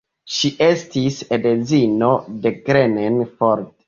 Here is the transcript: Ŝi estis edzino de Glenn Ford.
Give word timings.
Ŝi 0.35 0.49
estis 0.67 1.19
edzino 1.37 2.09
de 2.47 2.53
Glenn 2.63 3.21
Ford. 3.43 3.69